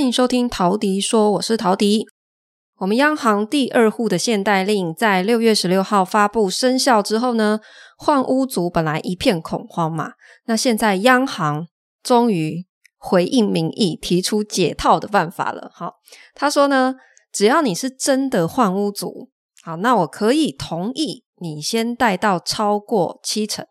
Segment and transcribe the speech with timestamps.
[0.00, 2.06] 欢迎收听陶迪说，我是陶迪。
[2.78, 7.60] 我们央行第二户的限贷令在六月十六号发布生效之后呢，
[7.98, 10.12] 换屋族本来一片恐慌嘛，
[10.46, 11.66] 那现在央行
[12.02, 15.70] 终于回应民意，提出解套的办法了。
[15.74, 15.96] 好，
[16.34, 16.94] 他说呢，
[17.30, 19.28] 只要你是真的换屋族，
[19.62, 23.66] 好，那我可以同意你先贷到超过七成。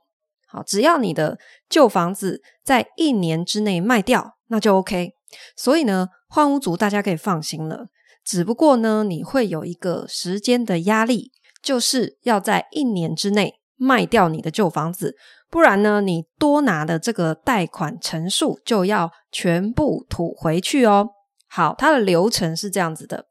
[0.48, 5.13] 好，只要你的旧房子在一年之内卖掉，那就 OK。
[5.55, 7.88] 所以呢，换屋族大家可以放心了。
[8.23, 11.31] 只不过呢，你会有一个时间的压力，
[11.63, 15.15] 就是要在一年之内卖掉你的旧房子，
[15.49, 21.09] 不然呢，你多拿的这个贷款成数就要全部吐回去哦。
[21.48, 23.26] 好，它的流程是这样子的：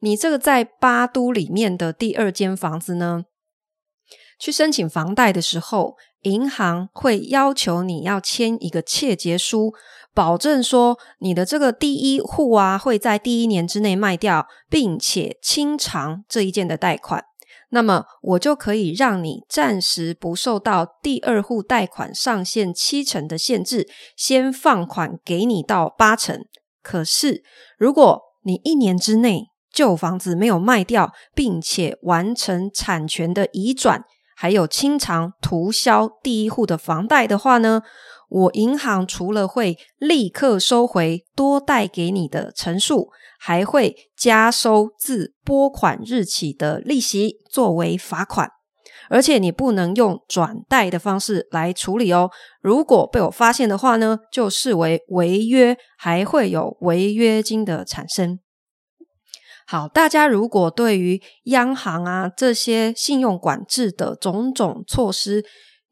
[0.00, 3.24] 你这个在八都里面的第二间房子呢，
[4.38, 9.72] 去申请房贷的时候，银行会要求你要签一个切结书。
[10.16, 17.22] 保证说你的这个第一户啊，会在第一年之内卖掉，并且清偿这一件的贷款，
[17.68, 23.86] 那么我就可以让你暂时不受到第二户贷款上限七成的限制，
[24.16, 26.46] 先放款给你到八成。
[26.82, 27.42] 可是
[27.76, 34.02] 如果你一年之内旧房子没有卖掉，并且完成产权的移转，
[34.34, 37.82] 还有清偿涂销第一户的房贷的话呢，
[38.28, 48.50] 我银行除了会立刻收回多贷给你的陈数，还会加收自拨款日起的利息作为罚款，
[49.08, 52.30] 而且你不能用转贷的方式来处理哦。
[52.60, 58.40] 如果被我发现的话呢，就视为违约，还会有违约金的产生。
[59.68, 65.44] 好，大家如果对于央行啊这些信用管制的种种措施，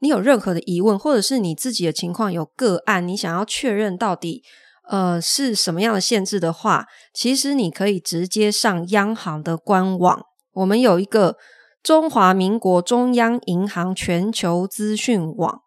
[0.04, 4.42] 你有任何的疑问，或者是你自己的情况有个案，你想要确认到底
[4.90, 6.84] 呃是什么样的限制的话，
[7.14, 10.20] 其实你可以直接上央行的官网，
[10.52, 11.38] 我们有一个
[11.82, 15.63] 中华民国中央银行全球资讯网。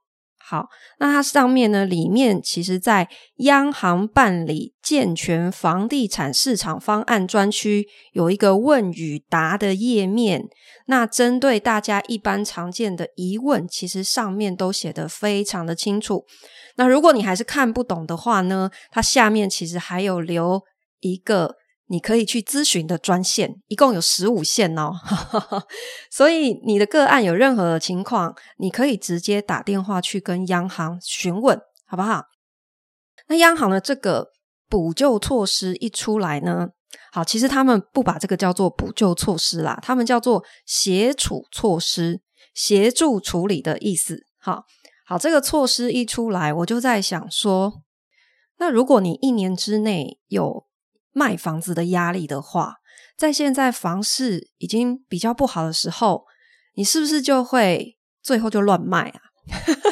[0.50, 0.68] 好，
[1.00, 3.10] 那它上面呢，里面其实在
[3.40, 10.46] 央行办理健全房地产市场方案专区有一个问与答的页面。
[10.86, 16.24] 那针对大家一般常见的疑问，其实上面都写得非常的清楚。
[16.78, 20.62] 那如果你还是看不懂的话呢，它下面其实还有留
[21.02, 21.56] 一个。
[21.90, 24.94] 你可以去咨询的专线，一共有十五线哦，
[26.12, 32.26] 所以你的个案有任何的情况，你可以直接打电话去跟央行询问，好不好？
[33.28, 34.32] 那央行的这个
[34.70, 36.70] 补救措施一出来呢，
[37.12, 42.22] 好，其实他们不把这个叫做补救措施啦，他们叫做协处措施，
[42.54, 44.26] 协助处理的意思。
[44.40, 44.66] 好，
[45.06, 47.82] 好，这个措施一出来，我就在想说，
[48.58, 50.67] 那如果你一年之内有
[51.18, 52.76] 卖房子的压力的话，
[53.18, 56.26] 在现在房市已经比较不好的时候，
[56.76, 59.20] 你是不是就会最后就乱卖啊？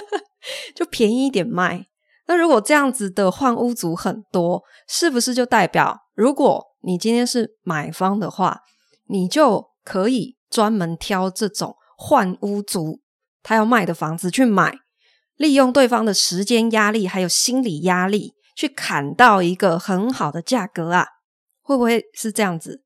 [0.76, 1.88] 就便宜一点卖。
[2.28, 8.60] 那如果这样子的换屋族很多，是不是就代表，如果你今天是买方的话，
[9.08, 13.02] 你就可以专门挑这种换屋族
[13.42, 14.78] 他要卖的房子去买，
[15.36, 21.08] 利用对方的时间压力还有心理压力，去砍到一个很好的价格啊？
[21.66, 22.84] 会不会是这样子？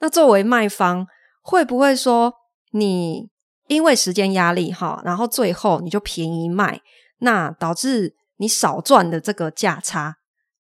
[0.00, 1.06] 那作为卖方，
[1.42, 2.32] 会不会说
[2.72, 3.28] 你
[3.68, 6.80] 因为时间压力哈，然后最后你就便宜卖，
[7.18, 10.16] 那导致你少赚的这个价差，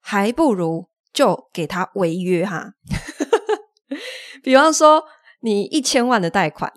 [0.00, 2.74] 还不如就给他违约哈。
[4.44, 5.04] 比方说，
[5.40, 6.72] 你一千万的贷款，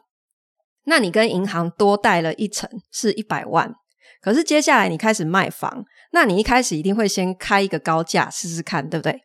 [0.86, 3.76] 那你跟银行多贷了一成，是一百万，
[4.22, 9.22] 可是接下来你开始卖房，那你一开始一定会先开一个高价试试看，对不对？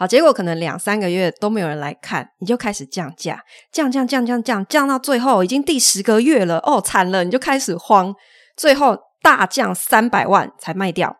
[0.00, 8.14] 好，结果可能两三个月都没有人来看，你就开始降价，降降降降降降到最后已经第十个月了，哦，惨了，你就开始慌，
[8.56, 11.14] 最后大降三百万才卖掉，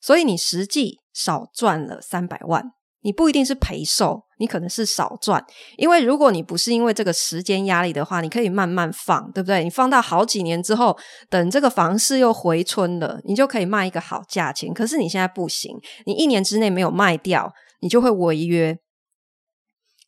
[0.00, 5.44] 所以你实际少赚了三百万，你不一定是赔售，你可能是少赚，
[5.76, 9.62] 因为如果你不是因为这个时间压力的话，你可以慢慢放，对不对？
[9.62, 10.96] 你放到好几年之后，
[11.28, 14.72] 等这个房市又回春了，你就可以卖一个好价钱。
[14.72, 17.52] 可是你现在不行，你一年之内没有卖掉。
[17.82, 18.78] 你就会违约。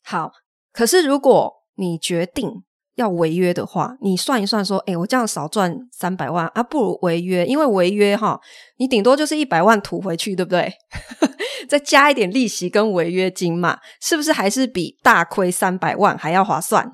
[0.03, 0.31] 好，
[0.71, 2.63] 可是如果你决定
[2.95, 8.39] 要违约的话，你算一算说，诶，我这样少赚三百万啊，不如违约，因为违约哈，
[8.77, 10.71] 你顶多就是一百万吐回去，对不对？
[11.67, 16.89] 再加一点利息跟违约金嘛，是不是还是比大亏三百万还要划算？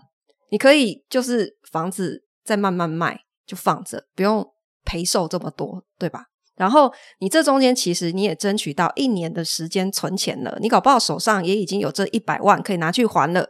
[0.49, 4.43] 你可以就是房子再慢慢卖，就放着，不用
[4.83, 6.25] 赔售这么多，对吧？
[6.61, 13.47] 然后你这中间其实你也争取到一年的时间存钱了，你搞不好手上也已经有这一百万可以拿去还了，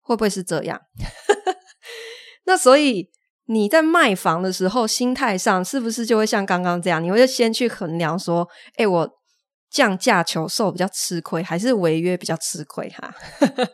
[0.00, 0.80] 会不会是这样？
[2.46, 3.08] 那所以
[3.46, 7.02] 你在卖房的时候，心态上是不是就会像刚刚这样？
[7.02, 9.10] 你会先去衡量说，诶，我
[9.68, 12.88] 降价求售比较吃亏，还是违约比较吃亏？
[12.90, 13.12] 哈，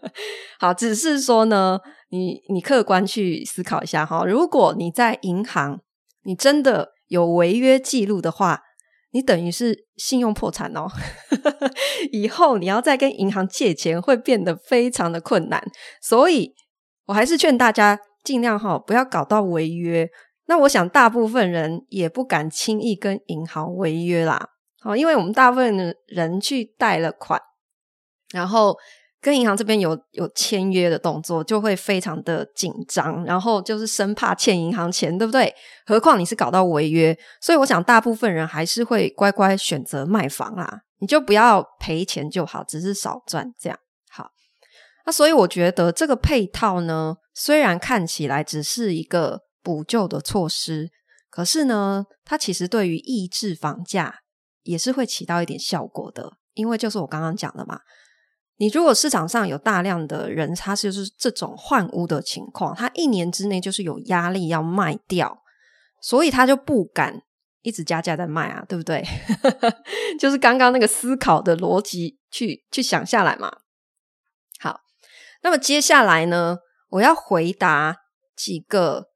[0.58, 4.24] 好，只是说呢，你你客观去思考一下哈。
[4.24, 5.78] 如果你在银行，
[6.22, 8.62] 你真的有违约记录的话，
[9.10, 10.86] 你等于是信用破产哦，
[12.12, 15.62] 以后你要再跟银行借钱会变得非常的困难，
[16.02, 16.54] 所以
[17.06, 20.08] 我还是劝大家尽量哈不要搞到违约。
[20.46, 24.48] 那我想大部分人也不敢轻易跟银行违约啦，
[24.80, 27.40] 好，因为我们大部分人去贷了款，
[28.32, 28.76] 然后。
[29.20, 35.52] 跟银行这边有有签约的动作，就会非常的紧张，然后就是生怕欠银行钱，对不对？
[35.86, 40.80] 何况你是搞到违约，所以我想大部分人还是会乖乖选择卖房啊。
[41.00, 43.78] 你就不要赔钱就好，只是少赚这样
[44.10, 44.30] 好。
[45.06, 50.90] 那所以我觉得这个配套呢，虽然看起来只是一个补救的措施，
[51.30, 54.16] 可是呢，它其实对于抑制房价
[54.62, 57.80] 也是会起到一点效果的，因为就是我刚刚讲的嘛。
[58.60, 65.42] 你如果市场上有大量的人，他就是这种换屋的情况，他一年之内就是有压力要卖掉，
[66.02, 67.22] 所以他就不敢
[67.62, 69.06] 一直加价在卖啊，对不对？
[70.18, 73.58] 就是刚刚那个思考的逻辑去去想下来嘛。
[74.58, 74.80] 好，
[75.44, 76.58] 那么接下来呢，
[76.90, 77.98] 我要回答
[78.36, 79.10] 几个，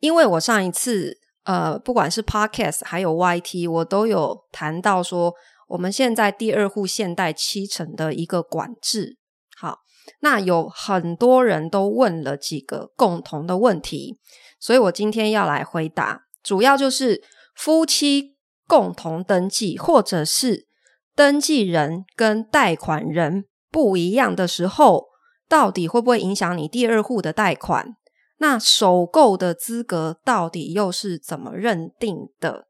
[0.00, 5.32] 因为我上一次呃，不管是 Podcast 还有 YT，我都有谈到说。
[5.70, 9.16] 我们现在第二户现代七成的一个管制，
[9.56, 9.78] 好，
[10.18, 14.18] 那有很多人都问了几个共同的问题，
[14.58, 17.22] 所以我今天要来回答，主要就是
[17.54, 18.36] 夫妻
[18.66, 20.66] 共同登记，或者是
[21.14, 25.06] 登记人跟贷款人不一样的时候，
[25.48, 27.94] 到底会不会影响你第二户的贷款？
[28.38, 32.66] 那首购的资格到底又是怎么认定的？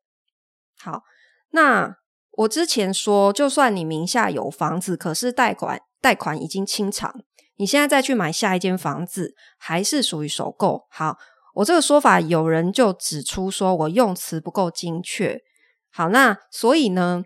[0.79, 1.05] 好，
[1.53, 2.00] 那。
[2.33, 7.13] 我之前说，就算你名下有房子，可是贷款贷款已经清偿，
[7.57, 10.87] 你现在再去买下一间房子，还是属于首购。
[10.91, 11.17] 好，
[11.57, 15.41] 我这个说法有人就指出说我用词不够精确。
[15.91, 17.25] 好，那所以呢，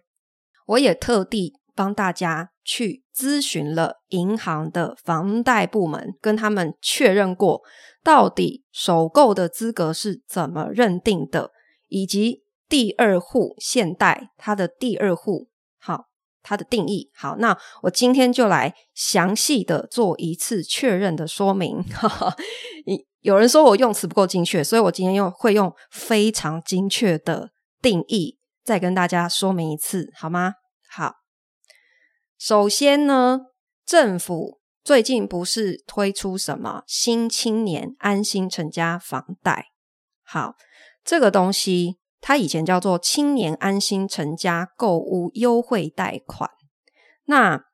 [0.66, 7.60] 我也特地帮大家去咨询了银行的房贷部门，跟他们确认过，
[8.02, 11.50] 到底首购的资格是怎么认定的，
[11.88, 12.43] 以及。
[12.68, 16.06] 第二户现代，它的第二户，好，
[16.42, 21.82] 它的定义，好，那我今天就来详细的做一次确认的说明。
[21.92, 22.34] 哈哈，
[23.20, 27.50] 有人说我用词不够精确，所以我今天用会用非常精确的
[27.80, 30.54] 定义，再跟大家说明一次，好吗？
[30.88, 31.14] 好，
[32.38, 33.40] 首先呢，
[33.84, 39.66] 政府最近不是推出什么新青年安心成家房贷？
[40.22, 40.54] 好，
[41.04, 41.98] 这个东西。
[42.26, 46.48] 它以前叫做青年安心成家购屋优惠贷款，
[47.26, 47.66] 那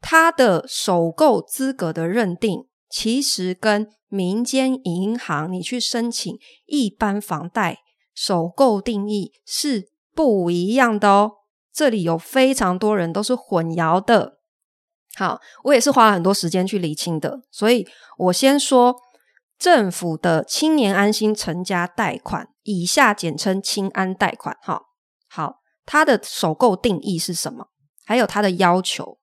[0.00, 6.36] 它的首购资格的认定，其实跟民间银行你去申请
[6.66, 7.82] 一般房贷
[8.12, 11.30] 首购定义是不一样的哦。
[11.72, 14.38] 这里有非常多人都是混淆的。
[15.14, 17.86] 好，我也是花了很多时间去理清的，所以
[18.18, 18.96] 我先说。
[19.58, 24.56] 政府的青年安心成家贷款，以下简称青安贷款。
[24.62, 24.82] 哈，
[25.28, 27.68] 好，它的首购定义是什么？
[28.04, 29.18] 还有它的要求。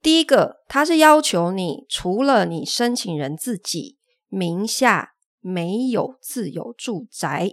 [0.00, 7.50] 第一个，它是要求你除了你申请人自己名下没有自有住宅，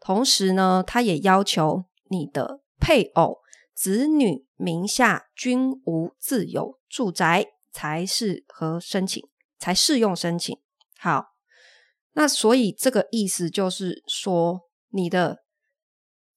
[0.00, 3.38] 同时呢，它也要求你的配偶、
[3.74, 9.26] 子女名下均无自有住宅，才适合申请，
[9.58, 10.58] 才适用申请。
[11.06, 11.26] 好，
[12.14, 15.44] 那所以这个意思就是说，你的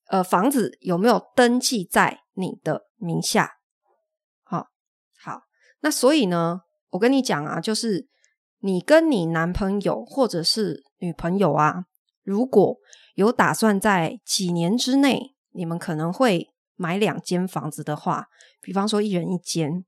[0.09, 3.53] 呃房子有没有登记在你的名下？
[4.43, 4.67] 好，
[5.19, 5.41] 好，
[5.79, 6.59] 那所以呢，
[6.89, 8.07] 我跟你讲啊，就是
[8.59, 11.85] 你跟你男朋友或者是女朋友啊，
[12.21, 12.77] 如果
[13.15, 18.27] 有打算在几年之内，你们可能会买两间房子的话，
[18.61, 19.83] 比方说一人一间。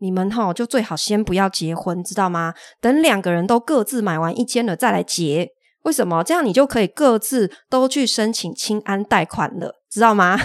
[0.00, 2.54] 你们哈就最好先不要结婚，知道吗？
[2.80, 5.50] 等两个人都各自买完一间了再来结。
[5.82, 6.22] 为什么？
[6.22, 10.38] 这样你就可以各自都去申请青安贷款了，知道吗？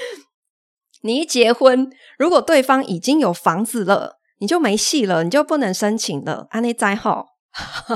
[1.02, 6.46] 你一结婚，如果对方已经有房子了，你就没戏了，你就不能申请了。
[6.50, 7.24] 安内在齁，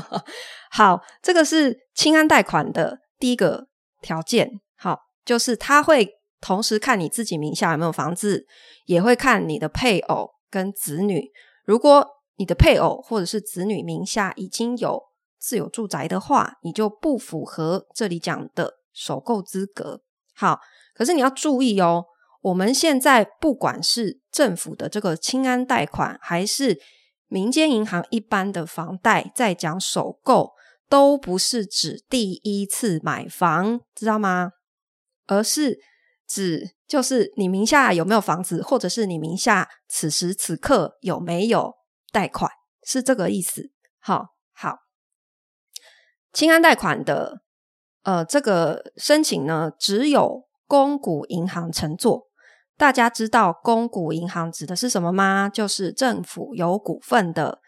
[0.71, 3.67] 好，这个是青安贷款的第一个
[4.01, 4.61] 条件。
[4.77, 6.09] 好，就是他会
[6.41, 8.47] 同时看你自己名下有没有房子，
[8.87, 11.31] 也会看你的配偶跟子女。
[11.65, 15.03] 如果你的配偶或者是子女名下已经有
[15.39, 20.03] 自有住宅的话，你就不符合这里讲的首购资格。
[20.35, 20.59] 好，
[20.95, 22.05] 可是你要注意哦，
[22.43, 26.81] 我们现在不管是政府的这个清安贷款，还是
[27.29, 30.53] 民间银行一般的房贷，在讲首购，
[30.89, 34.53] 都不是指第一次买房，知道吗？
[35.27, 35.79] 而是
[36.31, 41.75] 指就是你名下有没有房子，或者是你名下此时此刻有没有
[42.13, 42.49] 贷款，
[42.87, 43.73] 是这个意思。
[43.99, 44.77] 好，好，
[46.33, 47.43] 清安贷款的。
[48.03, 52.29] 呃，这个申请呢，只有公股银行承做。
[52.79, 55.51] 大家知道公股银行指的是什么吗？
[55.51, 57.61] 就是政府有股份的，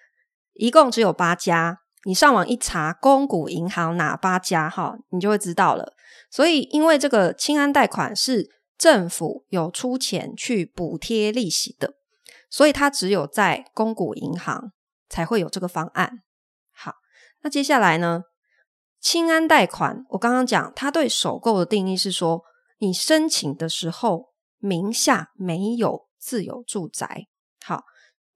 [0.55, 1.81] 一共只有八家。
[2.05, 5.93] 你上网一查，公股银行哪八家哈，你就会知道了。
[6.33, 8.49] 所以，因为这个清安贷款是
[8.79, 11.93] 政府有出钱去补贴利息的，
[12.49, 14.73] 所以它只有在公股银行
[15.11, 16.23] 才会有这个方案。
[16.73, 16.95] 好，
[17.43, 18.23] 那接下来呢？
[18.99, 22.43] 清安贷款，我刚刚讲，它对首购的定义是说，
[22.79, 27.27] 你申请的时候名下没有自有住宅，
[27.63, 27.83] 好，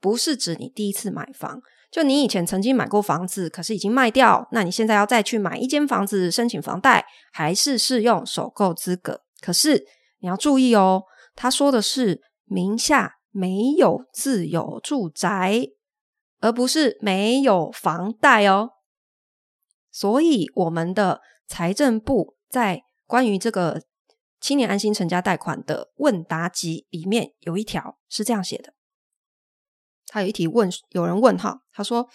[0.00, 1.60] 不是指你第一次买房，
[1.90, 9.22] 就你以前曾经买过房子，可是已经卖掉，那你现在要再去买一间房子申请房贷，还是适用首购资格。
[9.40, 9.86] 可是
[10.20, 15.68] 你要注意哦，他说的是名下没有自有住宅，
[16.40, 18.70] 而不是没有房贷哦。
[19.90, 23.82] 所以，我们的财政部在关于这个
[24.40, 28.74] 青年安心成家贷款的问答集里面有一条是这样写的，
[30.06, 32.08] 他有一题问，有人问哈，他说，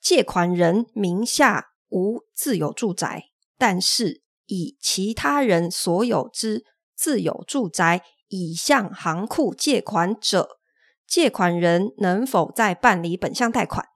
[0.00, 3.24] 借款人名下无自有住宅，
[3.56, 10.58] 但是以其他人所有之自有住宅已向行库借款者，
[11.06, 13.86] 借款人能否再办理本项贷款？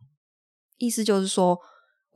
[0.79, 1.61] 意思就是说。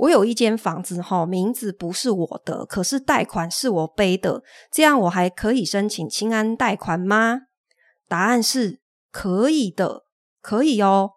[0.00, 7.44] 我有一间房子，哈，名字不是我的，可是贷款是我背的，这样我还可以申请清安贷款吗？
[8.06, 10.04] 答案是可以的，
[10.46, 11.10] 可以哦。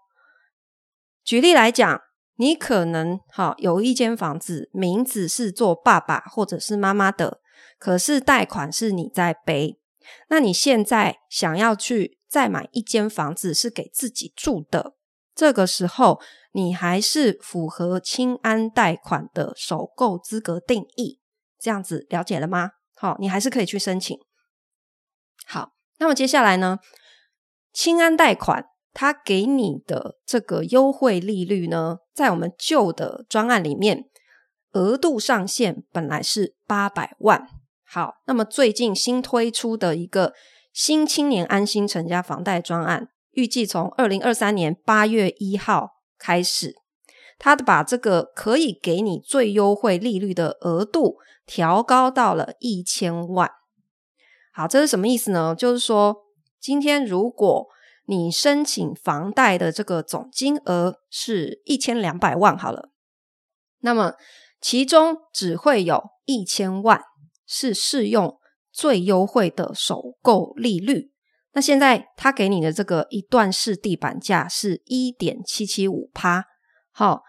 [1.23, 2.01] 举例来讲，
[2.37, 7.39] 你可能哈有一间房子，名字是做爸爸或者是妈妈的，
[7.77, 9.79] 可是贷款是你在背，
[10.29, 14.95] 那你现在想要去再买一间房子，是给自己住的，
[15.35, 16.19] 这个时候。
[16.51, 21.19] 你还是符合清安贷款的首购资格定义，
[21.59, 22.71] 这样子了解了吗？
[22.95, 24.17] 好，你还是可以去申请。
[25.45, 26.79] 好，那么接下来呢，
[27.71, 34.05] 清安贷款它给你的这个优惠利率呢，在我们旧的专案里面，
[34.73, 37.47] 额度上限本来是八百万。
[37.85, 40.33] 好，那么最近新推出的一个
[40.73, 45.91] 新青年安心成家房贷专案，预计从二零二三年八月一号。
[46.21, 46.75] 开始，
[47.37, 51.15] 他把这个可以给你最优惠利率的额度
[51.45, 53.49] 调高到了一千万。
[54.51, 55.55] 好，这是什么意思呢？
[55.55, 56.17] 就是说，
[56.59, 57.67] 今天如果
[58.09, 62.89] 你申请房贷的这个总金额是一千两百万，好了，
[63.81, 64.15] 那么
[64.59, 66.99] 其中只会有一千万
[67.45, 68.39] 是适用
[68.71, 71.11] 最优惠的首购利率。
[71.53, 76.43] 那现在他给你的这个一段式地板价是一点七七五趴，
[76.91, 77.21] 好，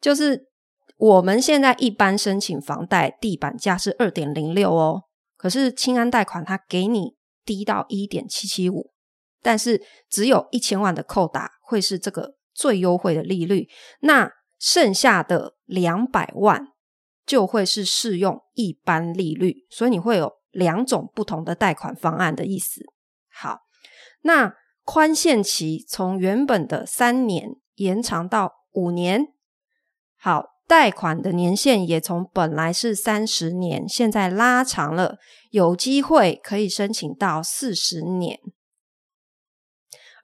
[0.00, 0.48] 就是
[0.96, 5.04] 我们现在一般申请房贷地板价是二点零六哦，
[5.36, 8.90] 可是青安贷款它给你低到一点七七五，
[9.42, 13.68] 但是只有一千万的扣打会是这个最优惠的利率，
[14.00, 16.68] 那剩下的两百万
[17.24, 22.80] 就会是适用一般利率，所以你会有两种不同的贷款方案的意思。
[23.30, 23.60] 好，
[24.22, 24.54] 那
[24.84, 29.28] 宽限期从原本的三年延长到五年。
[30.16, 35.18] 好，贷款的年限也从本来是三十年，现在拉长了，
[35.50, 38.40] 有机会可以申请到四十年。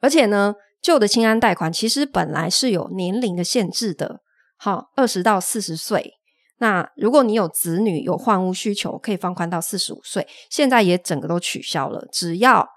[0.04, 4.20] 而且呢，旧的清安贷款其实本来是有年龄的限制的，
[4.58, 6.12] 好，二十到四十岁。
[6.58, 10.28] 那如果你有子女有换屋需求，可以放宽到四十五岁。
[10.50, 12.68] 现在也整个都取消了，只要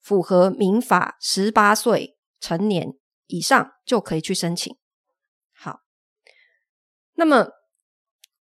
[0.00, 2.94] 符合民法十八岁成年
[3.26, 4.76] 以上就可以去申请。
[5.56, 5.80] 好，
[7.14, 7.48] 那么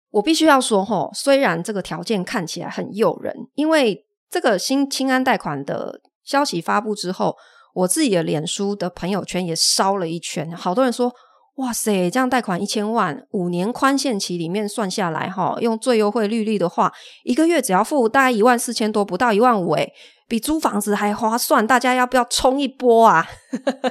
[0.09, 7.37] 我必须要说齁，虽然这个条件看起来很诱人，因为这个新清安贷款的消息发布之后，
[7.73, 11.13] 我自己的脸书的朋友圈也烧了一圈，好多人说
[11.55, 16.91] 哇塞，这样贷款一千万，五年宽限期里面算下来，哈，用最优惠利率的话，
[17.23, 19.91] 一个月只要付大概一万四千多，不到一万五，诶，
[20.27, 21.67] 比租房子还划算。
[21.67, 23.27] 大家要不要冲一波啊？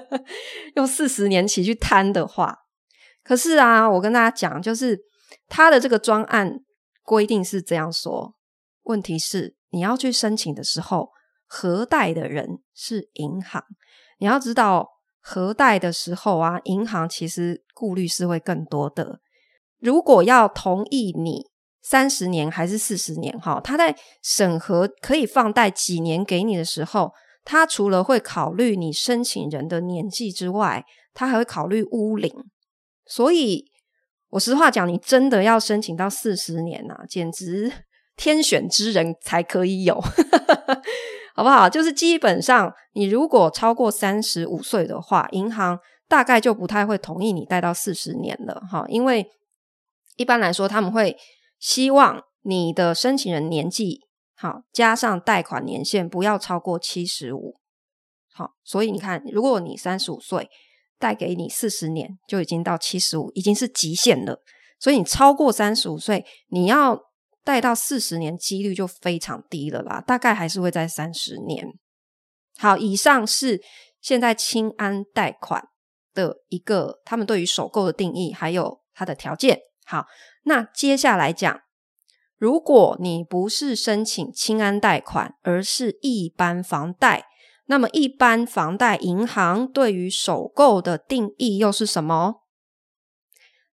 [0.75, 2.57] 用四十年期去摊的话，
[3.23, 4.99] 可是啊，我跟大家讲，就是
[5.49, 6.61] 他的这个专案
[7.05, 8.35] 规定是这样说，
[8.85, 11.11] 问题是你要去申请的时候，
[11.53, 13.65] 核贷的人是银行，
[14.19, 15.01] 你要知道。
[15.23, 19.21] 核贷的时候啊，银行其实顾虑是会更多的。
[19.79, 21.45] 如果要同意你
[21.83, 27.13] 三十年还是四十年，哈，他在审核可以放贷几年给你的时候，
[27.45, 32.33] 他除了会考虑你申请人的年纪之外，他还会考虑屋龄。
[33.05, 33.67] 所以，
[34.31, 37.71] 我实话讲，你真的要申请到四十年啊，简直
[38.17, 40.03] 天选之人才可以有。
[41.35, 41.69] 好不好？
[41.69, 48.85] 就是基本上，你如果超过三十五岁的话，银行大概就不太会同意你贷到四十年了，哈。
[48.89, 49.27] 因为
[50.17, 51.17] 一般来说，他们会
[51.59, 54.01] 希望你的申请人年纪
[54.37, 57.55] 好，加上贷款年限不要超过七十五。
[58.33, 60.49] 好，所以你看，如果你三十五岁，
[60.99, 64.41] 贷给你四十年，就已经到七十五，已经是极限了。
[64.79, 67.10] 所以你超过三十五岁，你要。
[67.51, 71.67] 贷到四十年，几率就非常低了啦，大概还是会在三十年。
[72.57, 73.61] 好，以上是
[74.01, 75.65] 现在清安贷款
[76.15, 79.59] 的一个他们对于首购的定义，还有它的条件。
[79.85, 80.07] 好，
[80.45, 81.61] 那接下来讲，
[82.39, 87.25] 如果你不是申请清安贷款，而是一般房贷，
[87.67, 92.45] 那么一般房贷银行对于首购的定义又是什么？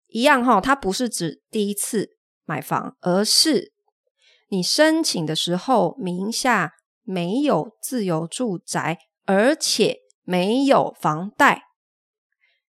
[0.07, 2.16] 一样哈，它不是指第一次。
[2.47, 3.73] 买房，而是
[4.49, 6.73] 你申请的时候名下
[7.03, 11.65] 没有自由住宅，而且没有房贷。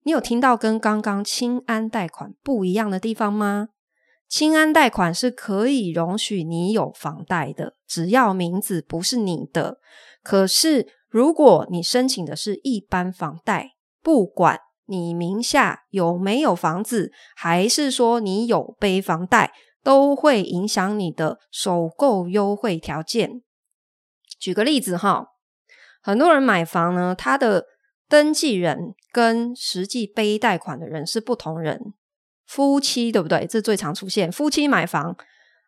[0.03, 3.69] 你有听到跟刚刚青安贷款不一样的地方吗？
[4.27, 9.77] 青安贷款是可以容许你有房贷的，只要名字不是你的。
[10.23, 23.41] 可是如果你申请的是一般房贷，不管你名下有没有房子，还是说你有背房贷，都会影响你的首购优惠条件。
[24.39, 25.29] 举个例子哈，
[26.01, 27.65] 很多人买房呢，他的
[28.07, 31.93] 登记人跟实际背贷款的人是不同人，
[32.45, 33.47] 夫妻对不对？
[33.47, 35.15] 这最常出现，夫妻买房，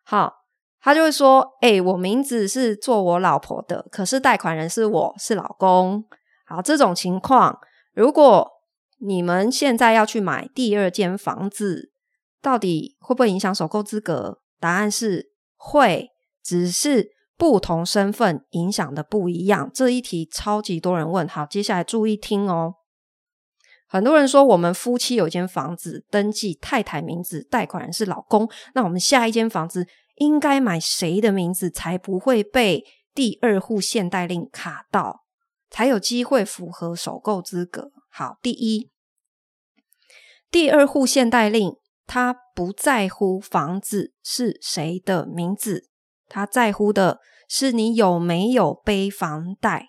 [0.04, 0.44] 好，
[0.80, 6.04] 他就会说：“诶，我名字是做我老婆的，可是贷款人是我是老公。”
[6.46, 7.58] 好，这种情况，
[7.92, 8.48] 如果
[9.00, 11.92] 你们现在要去买第二间房子，
[12.42, 14.40] 到底会不会影响首购资格？
[14.60, 16.08] 答案是会，
[16.42, 19.70] 只是不同身份影响的不一样。
[19.72, 22.74] 这一题超级多人问，好，接下来注意听哦。
[23.86, 32.84] 很多人说，我们夫妻有间房子登记太太名字，贷款人是老公，那我们下一间房子应该买谁的名字才不会被
[33.14, 35.24] 第二户限贷令卡到，
[35.70, 37.92] 才有机会符合首购资格？
[38.18, 38.90] 好，第一，
[40.50, 41.76] 第二户限贷令。
[42.04, 45.88] 他不在乎房子是谁的名字，
[46.26, 49.86] 他在乎的是你有没有背房贷。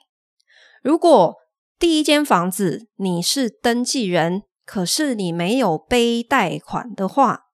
[0.84, 1.38] 如果
[1.80, 7.46] 第一间房子你是登记人，可是你没有背贷款的话，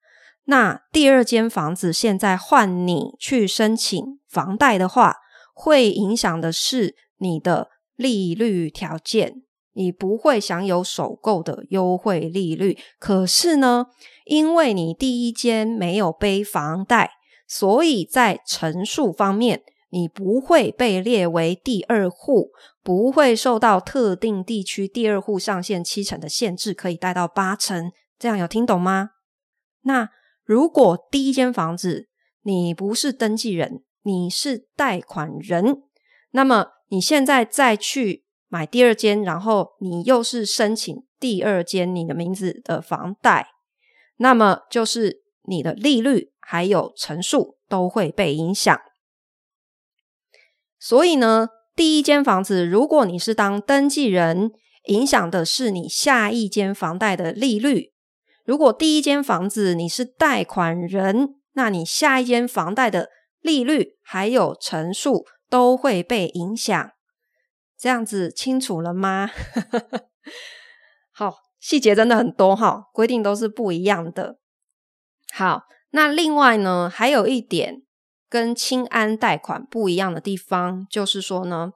[0.44, 5.16] 那第二间房子现在换你去申请房贷的话，
[5.54, 9.44] 会影响的是你的利率条件。
[9.78, 13.88] 你不会享有首购的优惠利率，可是呢，
[14.24, 17.12] 因为你第一间没有背房贷，
[17.46, 27.92] 所以在成数方面，你不会被列为第二户，不会受到特定地区第二户上限七成的限制，可以贷到八成。
[28.18, 29.10] 这样有听懂吗？
[29.82, 30.10] 那
[30.46, 32.08] 如果第一间房子
[32.44, 35.84] 你不是登记人，你是贷款人，
[36.32, 38.25] 那么你现在再去。
[38.56, 43.50] 买第二间，然后你又是申请第二间你的名字的房贷，
[44.16, 48.80] 那么就是你的利率还有成数都会被影响。
[50.80, 54.54] 所以呢，第一间房子如果你是当登记人，
[54.86, 57.92] 影响的是你下一间房贷的利率；
[58.46, 63.10] 如果第一间房子你是贷款人，那你下一间房贷的
[63.42, 66.92] 利率还有成数都会被影响。
[67.78, 69.30] 这样子清楚了吗？
[71.12, 74.38] 好，细节真的很多哈，规定都是不一样的。
[75.34, 77.84] 好，那另外呢，还有一点
[78.30, 81.72] 跟青安贷款不一样的地方，就是说呢，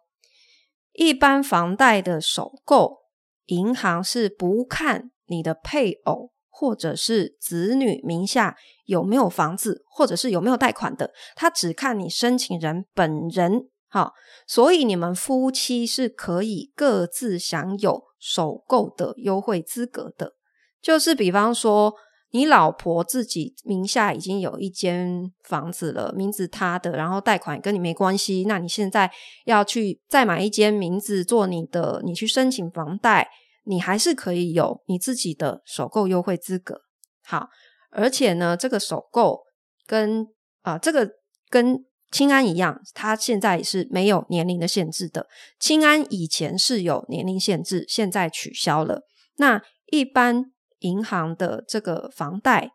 [0.93, 2.99] 一般房贷的首购，
[3.45, 13.69] 银行是不看你的配偶或者是子女名下有没有房子，或者是有没有贷款的，他只看你申请人本人。
[13.91, 14.13] 好，
[14.45, 20.35] 所以你们夫妻是可以各自享有首购的优惠资格的。
[20.79, 21.95] 就是比方说，
[22.29, 28.45] 你老婆自己名下已经有一间房子了，名字她的，然后贷款跟你没关系。
[28.47, 29.11] 那你现在
[29.45, 33.27] 要去再买一间名字做你的，你去申请房贷，
[33.63, 36.81] 你还是可以有你自己的首购优惠资格。
[37.23, 37.49] 好，
[37.89, 39.39] 而且呢，这个首购
[39.87, 40.27] 跟
[40.61, 41.09] 啊、呃，这个
[41.49, 41.85] 跟。
[42.11, 45.27] 青安一样，它现在是没有年龄的限制的。
[45.59, 49.03] 青安以前是有年龄限制，现在取消了。
[49.37, 52.71] 那一般银行的这个房贷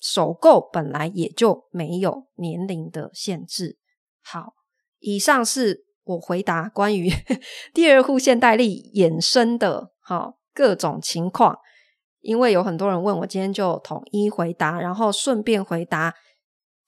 [0.00, 3.78] 首购本来也就没有年龄的限制。
[4.22, 4.54] 好，
[5.00, 7.10] 以上是我回答关于
[7.74, 11.58] 第二户现贷利衍生的哈各种情况，
[12.20, 16.14] 因为有很多人问我，今天就统一回答，然后顺便回答。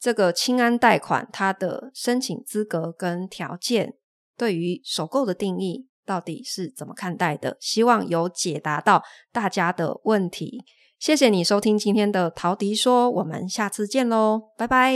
[0.04, 3.94] 这个清安贷款，它的申请资格跟条件，
[4.36, 7.56] 对于首购的定义到底是怎么看待的？
[7.58, 10.62] 希望有解答到大家的问题。
[10.98, 14.94] 谢谢你收听今天的陶迪说，我们下次见喽，拜拜。